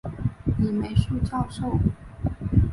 [0.57, 1.79] 李梅树教授